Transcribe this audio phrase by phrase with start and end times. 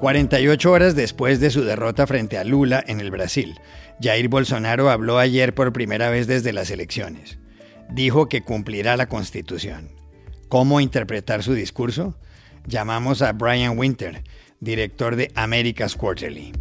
[0.00, 3.60] 48 horas después de su derrota frente a Lula en el Brasil,
[4.00, 7.38] Jair Bolsonaro habló ayer por primera vez desde las elecciones.
[7.90, 9.90] Dijo que cumplirá la constitución.
[10.48, 12.16] ¿Cómo interpretar su discurso?
[12.66, 14.24] Llamamos a Brian Winter,
[14.58, 16.52] director de America's Quarterly.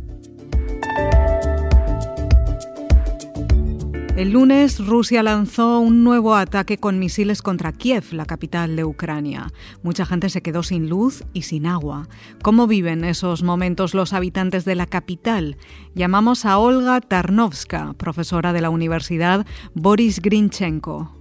[4.20, 9.48] El lunes Rusia lanzó un nuevo ataque con misiles contra Kiev, la capital de Ucrania.
[9.82, 12.10] Mucha gente se quedó sin luz y sin agua.
[12.44, 15.56] ¿Cómo viven esos momentos los habitantes de la capital?
[15.96, 21.19] Llamamos a Olga Tarnovska, profesora de la Universidad Boris Grinchenko.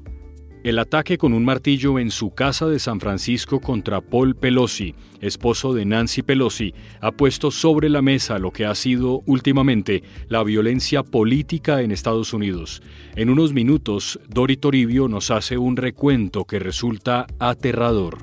[0.69, 5.73] El ataque con un martillo en su casa de San Francisco contra Paul Pelosi, esposo
[5.73, 11.03] de Nancy Pelosi, ha puesto sobre la mesa lo que ha sido últimamente la violencia
[11.03, 12.83] política en Estados Unidos.
[13.17, 18.19] En unos minutos, Dori Toribio nos hace un recuento que resulta aterrador.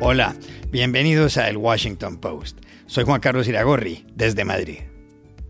[0.00, 0.34] Hola,
[0.70, 2.60] bienvenidos a El Washington Post.
[2.86, 4.78] Soy Juan Carlos Iragorri, desde Madrid.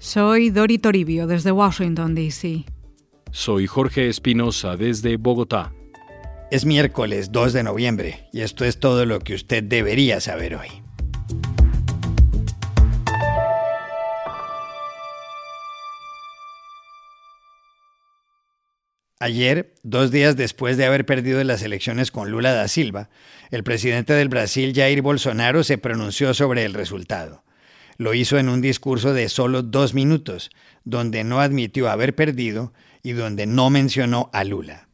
[0.01, 2.65] Soy Dori Toribio desde Washington, D.C.
[3.33, 5.73] Soy Jorge Espinosa desde Bogotá.
[6.53, 10.69] Es miércoles 2 de noviembre y esto es todo lo que usted debería saber hoy.
[19.19, 23.11] Ayer, dos días después de haber perdido las elecciones con Lula da Silva,
[23.51, 27.43] el presidente del Brasil, Jair Bolsonaro, se pronunció sobre el resultado.
[27.99, 30.51] Lo hizo en un discurso de solo dos minutos,
[30.85, 34.88] donde no admitió haber perdido y donde no mencionó a Lula.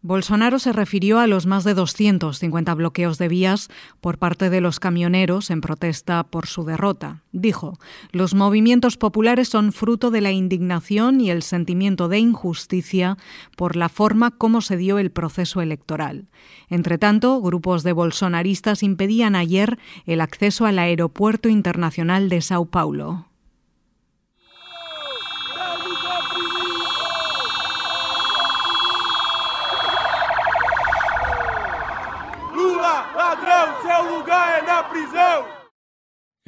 [0.00, 3.68] Bolsonaro se refirió a los más de 250 bloqueos de vías
[4.00, 7.24] por parte de los camioneros en protesta por su derrota.
[7.32, 7.80] Dijo,
[8.12, 13.18] los movimientos populares son fruto de la indignación y el sentimiento de injusticia
[13.56, 16.28] por la forma como se dio el proceso electoral.
[16.68, 23.27] Entre tanto, grupos de bolsonaristas impedían ayer el acceso al aeropuerto internacional de Sao Paulo.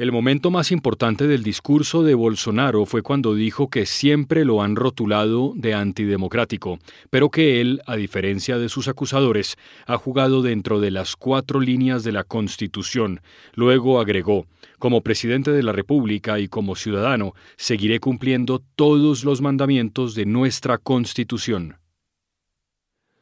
[0.00, 4.75] El momento más importante del discurso de Bolsonaro fue cuando dijo que siempre lo han
[4.75, 6.78] rotulado de antidemocrático,
[7.11, 12.03] pero que él, a diferencia de sus acusadores, ha jugado dentro de las cuatro líneas
[12.03, 13.21] de la Constitución.
[13.53, 14.47] Luego agregó,
[14.78, 20.78] como presidente de la República y como ciudadano, seguiré cumpliendo todos los mandamientos de nuestra
[20.78, 21.77] Constitución.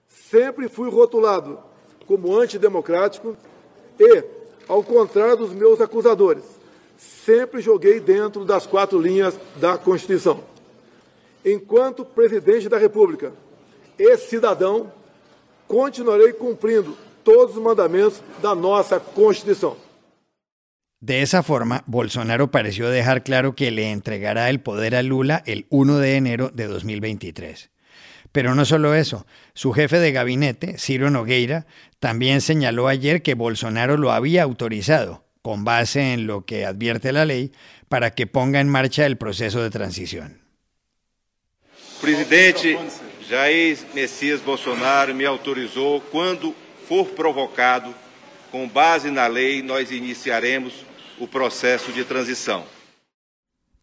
[0.07, 1.68] Siempre fui rotulado
[2.09, 3.37] como antidemocrático
[4.01, 4.25] e,
[4.67, 6.43] ao contrário dos meus acusadores,
[6.97, 10.43] sempre joguei dentro das quatro linhas da Constituição.
[11.45, 13.33] Enquanto presidente da República
[13.99, 14.91] e cidadão,
[15.69, 19.77] continuarei cumprindo todos os mandamentos da nossa Constituição.
[21.01, 25.67] De esa forma, Bolsonaro pareció dejar claro que le entregará el poder a Lula el
[25.71, 27.71] 1 de enero de 2023.
[28.33, 31.67] Pero no solo eso, su jefe de gabinete, Ciro Nogueira,
[31.99, 37.25] también señaló ayer que Bolsonaro lo había autorizado, con base en lo que advierte la
[37.25, 37.53] ley,
[37.89, 40.41] para que ponga en marcha el proceso de transición.
[42.01, 42.79] Presidente
[43.29, 46.55] Jair Messias Bolsonaro me autorizó cuando
[46.89, 47.95] for provocado,
[48.51, 50.87] con base na lei, nós iniciaremos
[51.19, 52.65] o proceso de transição.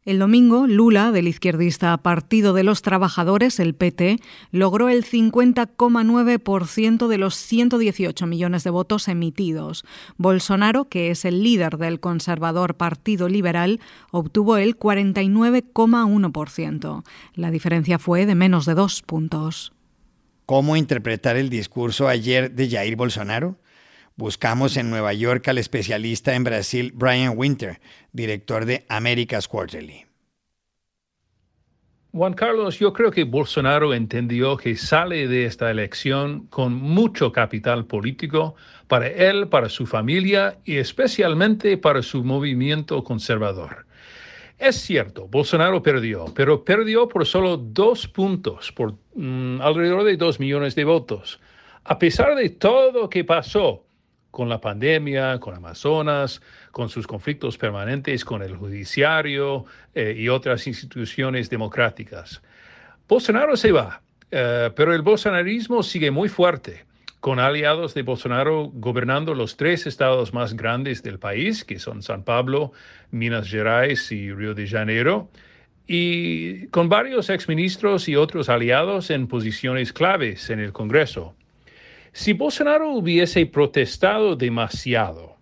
[0.05, 4.19] El domingo, Lula, del izquierdista Partido de los Trabajadores, el PT,
[4.51, 9.83] logró el 50,9% de los 118 millones de votos emitidos.
[10.17, 13.79] Bolsonaro, que es el líder del conservador Partido Liberal,
[14.11, 17.03] obtuvo el 49,1%.
[17.33, 19.73] La diferencia fue de menos de dos puntos.
[20.45, 23.57] ¿Cómo interpretar el discurso ayer de Jair Bolsonaro?
[24.17, 27.81] Buscamos en Nueva York al especialista en Brasil Brian Winter,
[28.13, 30.05] director de America's Quarterly.
[32.13, 37.87] Juan Carlos, yo creo que Bolsonaro entendió que sale de esta elección con mucho capital
[37.87, 38.55] político
[38.87, 43.85] para él, para su familia y especialmente para su movimiento conservador.
[44.57, 50.39] Es cierto, Bolsonaro perdió, pero perdió por solo dos puntos, por mm, alrededor de dos
[50.39, 51.41] millones de votos.
[51.83, 53.85] A pesar de todo lo que pasó,
[54.35, 56.41] con la pandemia, con Amazonas,
[56.71, 62.41] con sus conflictos permanentes con el judiciario eh, y otras instituciones democráticas.
[63.07, 64.01] Bolsonaro se va,
[64.31, 66.83] eh, pero el bolsonarismo sigue muy fuerte,
[67.21, 72.23] con aliados de Bolsonaro gobernando los tres estados más grandes del país, que son San
[72.23, 72.73] Pablo,
[73.11, 75.29] Minas Gerais y Río de Janeiro,
[75.87, 81.35] y con varios exministros y otros aliados en posiciones claves en el Congreso.
[82.15, 85.35] Si Bolsonaro hubiese protestado demasiado,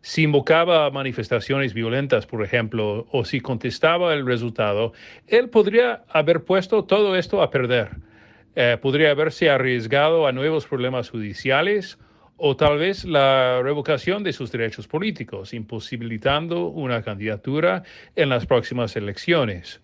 [0.00, 4.94] si invocaba manifestaciones violentas, por ejemplo, o si contestaba el resultado,
[5.28, 7.90] él podría haber puesto todo esto a perder.
[8.56, 12.00] Eh, podría haberse arriesgado a nuevos problemas judiciales
[12.36, 17.84] o tal vez la revocación de sus derechos políticos, imposibilitando una candidatura
[18.16, 19.80] en las próximas elecciones.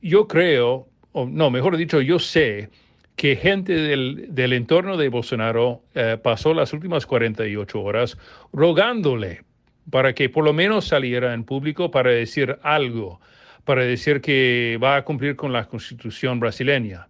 [0.00, 2.70] Yo creo, o no, mejor dicho, yo sé
[3.16, 8.18] que gente del, entorno de Bolsonaro eh, pasó las últimas 48 horas
[8.52, 9.42] rogándole
[9.90, 13.20] para que por lo menos saliera en público para decir algo,
[13.64, 17.08] para decir que va a cumplir con la constitución brasileña.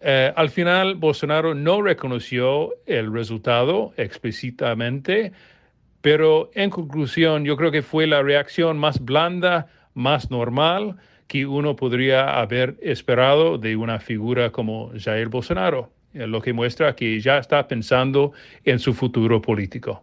[0.00, 5.32] Eh, al final, Bolsonaro no reconoció el resultado explícitamente,
[6.00, 10.96] pero en conclusión, yo creo que fue la reacción más blanda, más normal
[11.30, 16.96] que uno podría haber esperado de una figura como Jair Bolsonaro, eh, lo que muestra
[16.96, 18.32] que ya está pensando
[18.64, 20.02] en su futuro político.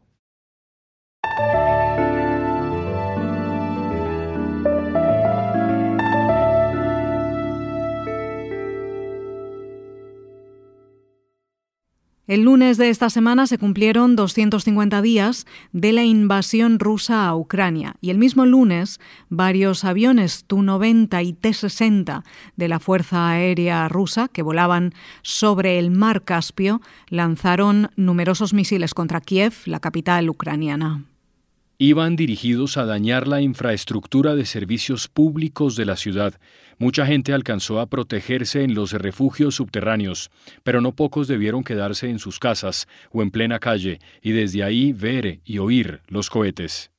[12.27, 17.95] El lunes de esta semana se cumplieron 250 días de la invasión rusa a Ucrania
[18.01, 22.23] y el mismo lunes varios aviones Tu-90 y T-60
[22.57, 29.21] de la Fuerza Aérea Rusa que volaban sobre el mar Caspio lanzaron numerosos misiles contra
[29.21, 31.05] Kiev, la capital ucraniana
[31.77, 36.33] iban dirigidos a dañar la infraestructura de servicios públicos de la ciudad.
[36.79, 40.31] Mucha gente alcanzó a protegerse en los refugios subterráneos,
[40.63, 44.93] pero no pocos debieron quedarse en sus casas o en plena calle y desde ahí
[44.93, 46.91] ver y oír los cohetes.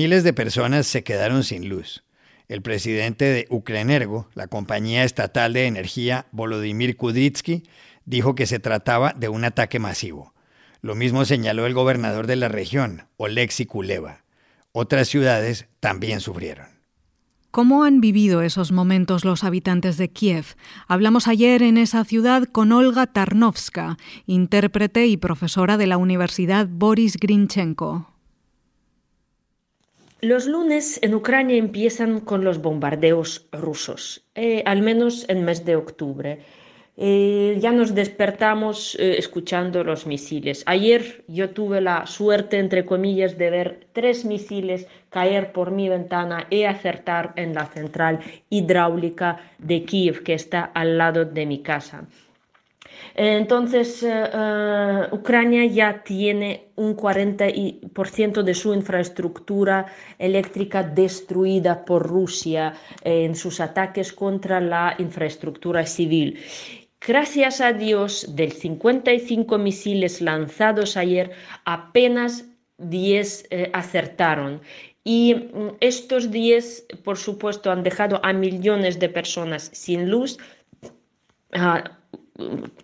[0.00, 2.04] Miles de personas se quedaron sin luz.
[2.48, 7.64] El presidente de Ukrenergo, la compañía estatal de energía, Volodymyr Kudrytsky,
[8.06, 10.32] dijo que se trataba de un ataque masivo.
[10.80, 14.24] Lo mismo señaló el gobernador de la región, Oleksiy Kuleva.
[14.72, 16.68] Otras ciudades también sufrieron.
[17.50, 20.46] ¿Cómo han vivido esos momentos los habitantes de Kiev?
[20.88, 27.18] Hablamos ayer en esa ciudad con Olga Tarnovska, intérprete y profesora de la Universidad Boris
[27.18, 28.09] Grinchenko.
[30.22, 35.76] Los lunes en Ucrania empiezan con los bombardeos rusos, eh, al menos en mes de
[35.76, 36.40] octubre.
[36.98, 40.62] Eh, ya nos despertamos eh, escuchando los misiles.
[40.66, 46.46] Ayer yo tuve la suerte, entre comillas, de ver tres misiles caer por mi ventana
[46.50, 48.20] y acertar en la central
[48.50, 52.06] hidráulica de Kiev, que está al lado de mi casa.
[53.14, 59.86] Entonces, eh, eh, Ucrania ya tiene un 40% de su infraestructura
[60.18, 66.38] eléctrica destruida por Rusia en sus ataques contra la infraestructura civil.
[67.06, 71.30] Gracias a Dios, del 55 misiles lanzados ayer,
[71.64, 72.44] apenas
[72.76, 74.60] 10 eh, acertaron.
[75.02, 80.38] Y mm, estos 10, por supuesto, han dejado a millones de personas sin luz,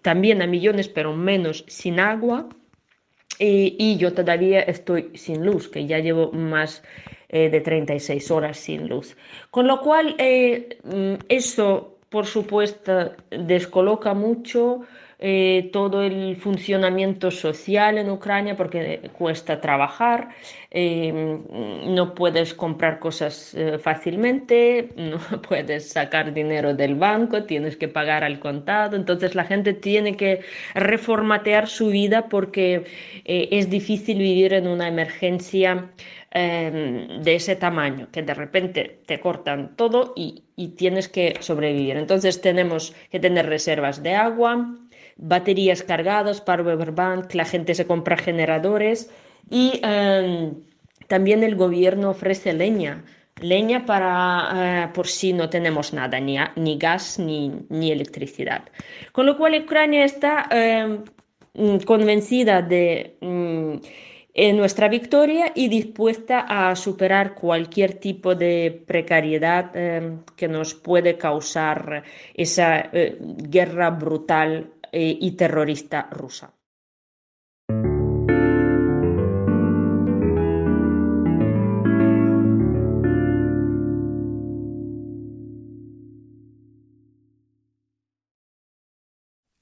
[0.03, 2.49] también a millones, pero menos sin agua.
[3.39, 6.83] Y, yo todavía estoy sin luz, que ya llevo más
[7.29, 9.17] eh, de 36 horas sin luz.
[9.51, 14.83] Con lo cual, eh, mm, eso, por supuesto, descoloca mucho
[15.19, 20.29] eh, todo el funcionamiento social en Ucrania porque cuesta trabajar,
[20.71, 21.11] eh,
[21.87, 28.25] no puedes comprar cosas eh, fácilmente, no puedes sacar dinero del banco, tienes que pagar
[28.25, 30.41] al contado, entonces la gente tiene que
[30.75, 32.85] reformatear su vida porque
[33.25, 35.91] es difícil vivir en una emergencia
[36.33, 40.43] de ese tamaño, que de repente te cortan todo y,
[40.77, 41.97] tienes que sobrevivir.
[41.97, 44.77] Entonces tenemos que tener reservas de agua,
[45.17, 49.11] baterías cargadas, power bank, la gente se compra generadores
[49.51, 50.55] y em,
[51.09, 53.05] también el gobierno ofrece leña.
[53.41, 58.63] Leña para eh, por si no tenemos nada, ni, ni gas ni, ni, electricidad.
[59.13, 61.05] Con lo cual Ucrania está em,
[61.85, 63.77] convencida de mm,
[64.57, 72.05] nuestra victoria y dispuesta a superar cualquier tipo de precariedad em, que nos puede causar
[72.35, 76.53] esa eh, guerra brutal eh, y terrorista rusa.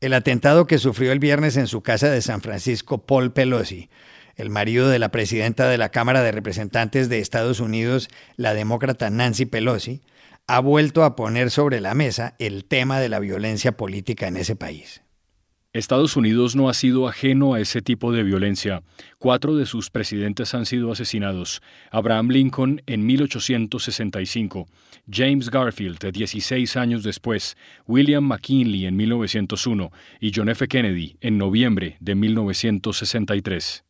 [0.05, 3.89] El atentado que sufrió el viernes en su casa de San Francisco Paul Pelosi,
[4.37, 9.09] el marido de la presidenta de la Cámara de Representantes de Estados Unidos, la demócrata
[9.09, 10.03] Nancy Pelosi,
[10.47, 14.57] ha vuelto a poner sobre la mesa el tema de la violencia política en ese
[14.57, 15.04] país.
[15.75, 18.85] Estados Unidos no ha sido ajeno a ese tipo de violencia.
[19.19, 21.63] Cuatro de sus presidentes han sido asesinados.
[21.91, 24.69] Abraham Lincoln en 1865,
[25.11, 27.57] James Garfield 16 años después,
[27.89, 29.91] William McKinley en 1901
[30.21, 30.69] y John F.
[30.69, 33.85] Kennedy en noviembre de 1963.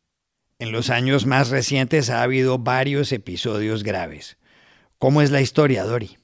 [0.57, 4.39] En los años más recientes ha habido varios episodios graves.
[4.97, 6.17] ¿Cómo es la historia, Dori?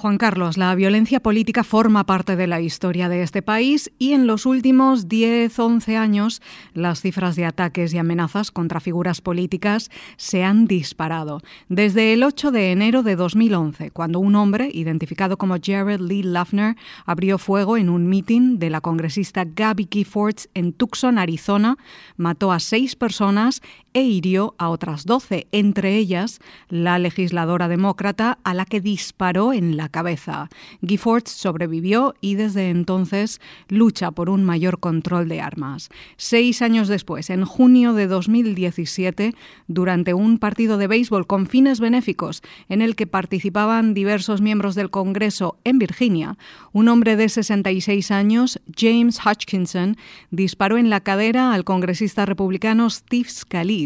[0.00, 4.26] Juan Carlos, la violencia política forma parte de la historia de este país y en
[4.26, 6.40] los últimos 10-11 años
[6.72, 11.42] las cifras de ataques y amenazas contra figuras políticas se han disparado.
[11.68, 16.76] Desde el 8 de enero de 2011, cuando un hombre, identificado como Jared Lee Lafner,
[17.04, 21.76] abrió fuego en un mitin de la congresista Gabby Giffords en Tucson, Arizona,
[22.16, 23.60] mató a seis personas
[23.92, 29.76] e hirió a otras 12, entre ellas la legisladora demócrata a la que disparó en
[29.76, 30.48] la cabeza.
[30.86, 35.88] Giffords sobrevivió y desde entonces lucha por un mayor control de armas.
[36.16, 39.34] Seis años después, en junio de 2017,
[39.66, 44.90] durante un partido de béisbol con fines benéficos en el que participaban diversos miembros del
[44.90, 46.36] Congreso en Virginia,
[46.72, 49.96] un hombre de 66 años, James Hutchinson,
[50.30, 53.79] disparó en la cadera al congresista republicano Steve Scalise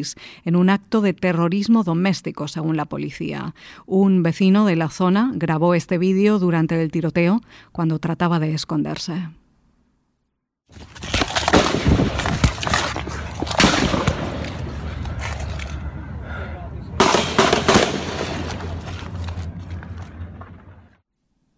[0.44, 3.54] en un acto de terrorismo doméstico, según la policía.
[3.86, 7.40] Un vecino de la zona grabó este vídeo durante el tiroteo
[7.72, 9.28] cuando trataba de esconderse.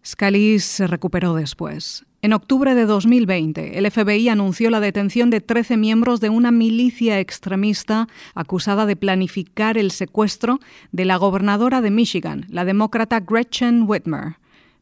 [0.07, 2.05] Scalise se recuperó después.
[2.21, 7.19] En octubre de 2020, el FBI anunció la detención de 13 miembros de una milicia
[7.19, 10.61] extremista acusada de planificar el secuestro
[10.93, 14.37] de la gobernadora de Michigan, la demócrata Gretchen Whitmer.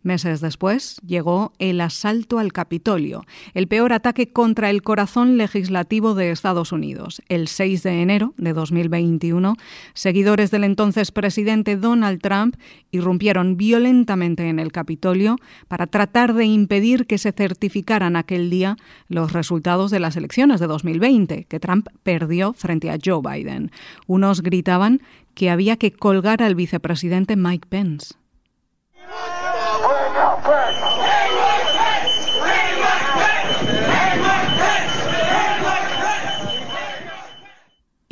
[0.06, 6.30] Meses después llegó el asalto al Capitolio, el peor ataque contra el corazón legislativo de
[6.30, 7.24] Estados Unidos.
[7.28, 9.56] El 6 de enero de 2021,
[9.96, 12.56] seguidores del entonces presidente Donald Trump
[12.92, 18.78] irrumpieron violentamente en el Capitolio para tratar de impedir que se certificaran aquel día
[19.10, 23.72] los resultados de las elecciones de 2020, que Trump perdió frente a Joe Biden.
[24.06, 25.02] Unos gritaban
[25.34, 28.14] que había que colgar al vicepresidente Mike Pence.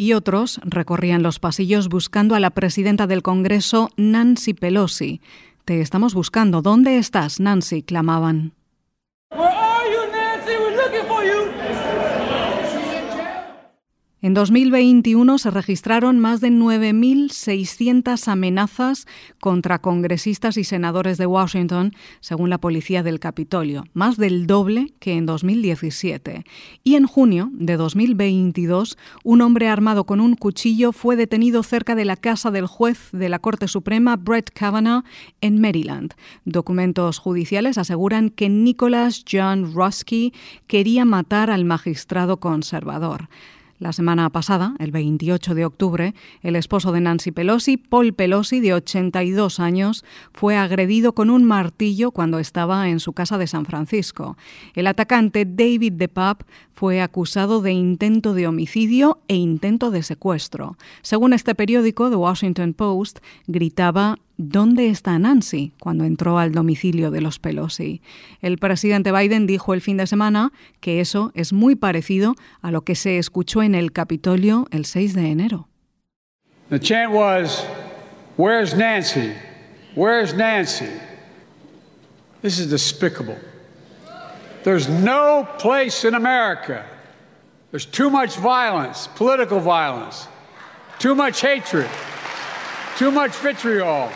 [0.03, 5.21] Y otros recorrían los pasillos buscando a la presidenta del Congreso, Nancy Pelosi.
[5.63, 6.61] Te estamos buscando.
[6.61, 7.83] ¿Dónde estás, Nancy?
[7.83, 8.51] clamaban.
[14.23, 19.05] En 2021 se registraron más de 9.600 amenazas
[19.41, 25.17] contra congresistas y senadores de Washington, según la policía del Capitolio, más del doble que
[25.17, 26.45] en 2017.
[26.85, 32.05] Y en junio de 2022, un hombre armado con un cuchillo fue detenido cerca de
[32.05, 35.03] la casa del juez de la Corte Suprema, Brett Kavanaugh,
[35.41, 36.13] en Maryland.
[36.45, 40.31] Documentos judiciales aseguran que Nicholas John Rusky
[40.67, 43.27] quería matar al magistrado conservador.
[43.83, 48.73] La semana pasada, el 28 de octubre, el esposo de Nancy Pelosi, Paul Pelosi, de
[48.73, 54.37] 82 años, fue agredido con un martillo cuando estaba en su casa de San Francisco.
[54.73, 60.77] El atacante David DePape fue acusado de intento de homicidio e intento de secuestro.
[61.01, 65.73] Según este periódico, The Washington Post, gritaba ¿Dónde está Nancy?
[65.79, 68.01] cuando entró al domicilio de los Pelosi.
[68.41, 72.81] El presidente Biden dijo el fin de semana que eso es muy parecido a lo
[72.81, 75.67] que se escuchó en el Capitolio el 6 de enero.
[76.69, 77.63] The chant was,
[78.37, 79.33] Where's Nancy?
[79.95, 80.89] Where's Nancy?
[82.41, 83.37] This is despicable.
[84.63, 86.83] There's no place in America.
[87.69, 90.27] There's too much violence, political violence,
[90.99, 91.89] too much hatred,
[92.97, 94.09] too much vitriol.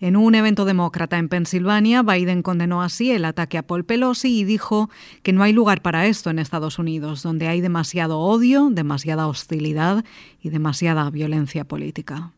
[0.00, 4.44] En un evento demócrata en Pensilvania, Biden condenó así el ataque a Paul Pelosi y
[4.44, 4.90] dijo
[5.22, 10.04] que no hay lugar para esto en Estados Unidos, donde hay demasiado odio, demasiada hostilidad
[10.42, 12.32] y demasiada violencia política.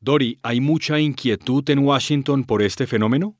[0.00, 3.36] Dori, ¿hay mucha inquietud en Washington por este fenómeno?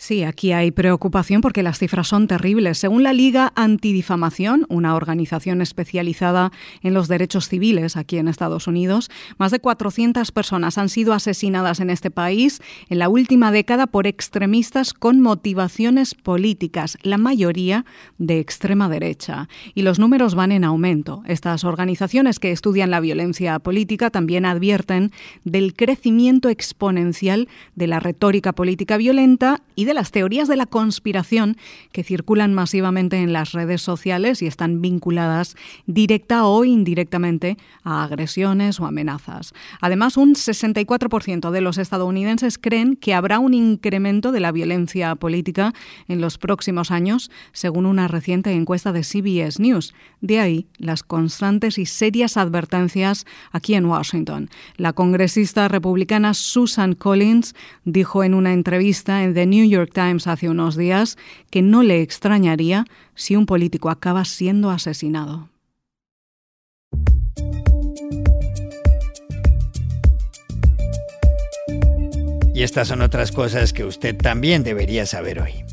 [0.00, 2.78] Sí, aquí hay preocupación porque las cifras son terribles.
[2.78, 6.52] Según la Liga Antidifamación, una organización especializada
[6.84, 11.80] en los derechos civiles aquí en Estados Unidos, más de 400 personas han sido asesinadas
[11.80, 17.84] en este país en la última década por extremistas con motivaciones políticas, la mayoría
[18.18, 19.48] de extrema derecha.
[19.74, 21.24] Y los números van en aumento.
[21.26, 25.10] Estas organizaciones que estudian la violencia política también advierten
[25.42, 31.56] del crecimiento exponencial de la retórica política violenta y de las teorías de la conspiración
[31.92, 38.80] que circulan masivamente en las redes sociales y están vinculadas directa o indirectamente a agresiones
[38.80, 39.54] o amenazas.
[39.80, 45.72] Además, un 64% de los estadounidenses creen que habrá un incremento de la violencia política
[46.06, 49.94] en los próximos años, según una reciente encuesta de CBS News.
[50.20, 54.50] De ahí las constantes y serias advertencias aquí en Washington.
[54.76, 57.54] La congresista republicana Susan Collins
[57.86, 61.16] dijo en una entrevista en The New York York Times hace unos días
[61.50, 65.48] que no le extrañaría si un político acaba siendo asesinado.
[72.54, 75.64] Y estas son otras cosas que usted también debería saber hoy.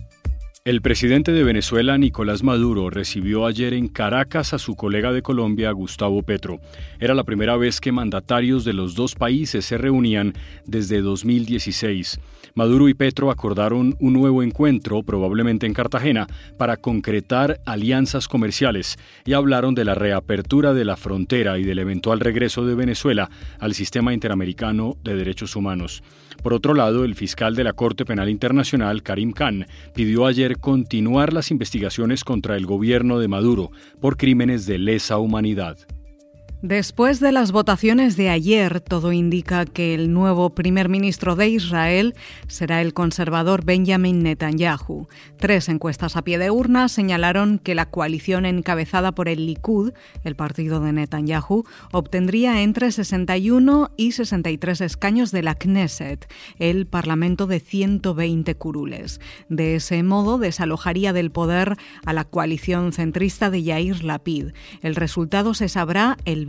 [0.68, 5.70] El presidente de Venezuela, Nicolás Maduro, recibió ayer en Caracas a su colega de Colombia,
[5.70, 6.60] Gustavo Petro.
[7.00, 10.34] Era la primera vez que mandatarios de los dos países se reunían
[10.66, 12.20] desde 2016.
[12.56, 16.26] Maduro y Petro acordaron un nuevo encuentro, probablemente en Cartagena,
[16.58, 22.22] para concretar alianzas comerciales y hablaron de la reapertura de la frontera y del eventual
[22.22, 23.30] regreso de Venezuela
[23.60, 26.02] al sistema interamericano de derechos humanos.
[26.42, 31.34] Por otro lado, el fiscal de la Corte Penal Internacional, Karim Khan, pidió ayer continuar
[31.34, 35.78] las investigaciones contra el gobierno de Maduro por crímenes de lesa humanidad.
[36.62, 42.16] Después de las votaciones de ayer, todo indica que el nuevo primer ministro de Israel
[42.48, 45.08] será el conservador Benjamin Netanyahu.
[45.38, 49.92] Tres encuestas a pie de urna señalaron que la coalición encabezada por el Likud,
[50.24, 56.26] el partido de Netanyahu, obtendría entre 61 y 63 escaños de la Knesset,
[56.58, 59.20] el parlamento de 120 curules.
[59.50, 64.48] De ese modo, desalojaría del poder a la coalición centrista de Yair Lapid.
[64.82, 66.46] El resultado se sabrá el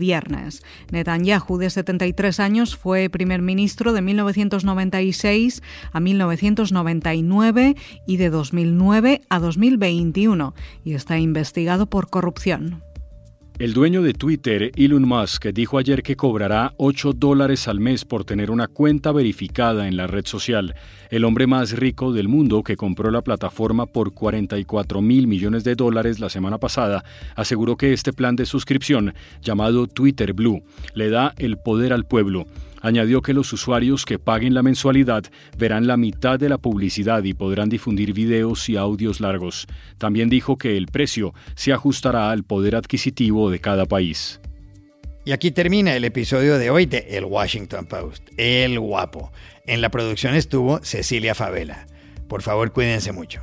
[0.90, 9.38] Netanyahu, de 73 años, fue primer ministro de 1996 a 1999 y de 2009 a
[9.38, 12.82] 2021 y está investigado por corrupción.
[13.58, 18.26] El dueño de Twitter, Elon Musk, dijo ayer que cobrará 8 dólares al mes por
[18.26, 20.74] tener una cuenta verificada en la red social.
[21.08, 25.74] El hombre más rico del mundo, que compró la plataforma por 44 mil millones de
[25.74, 27.02] dólares la semana pasada,
[27.34, 32.44] aseguró que este plan de suscripción, llamado Twitter Blue, le da el poder al pueblo
[32.82, 35.24] Añadió que los usuarios que paguen la mensualidad
[35.58, 39.66] verán la mitad de la publicidad y podrán difundir videos y audios largos.
[39.98, 44.40] También dijo que el precio se ajustará al poder adquisitivo de cada país.
[45.24, 49.32] Y aquí termina el episodio de hoy de El Washington Post, El Guapo.
[49.66, 51.86] En la producción estuvo Cecilia Favela.
[52.28, 53.42] Por favor, cuídense mucho.